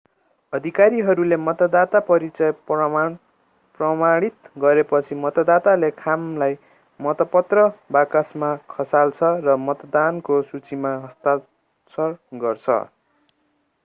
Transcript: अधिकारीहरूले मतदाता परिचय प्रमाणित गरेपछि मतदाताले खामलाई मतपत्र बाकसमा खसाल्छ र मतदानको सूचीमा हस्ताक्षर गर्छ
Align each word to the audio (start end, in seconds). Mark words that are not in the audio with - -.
अधिकारीहरूले 0.53 1.35
मतदाता 1.39 1.99
परिचय 2.07 2.51
प्रमाणित 2.67 4.49
गरेपछि 4.61 5.15
मतदाताले 5.17 5.89
खामलाई 5.97 6.55
मतपत्र 6.99 7.67
बाकसमा 7.91 8.51
खसाल्छ 8.71 9.33
र 9.45 9.57
मतदानको 9.67 10.41
सूचीमा 10.49 10.97
हस्ताक्षर 10.99 12.19
गर्छ 12.41 12.83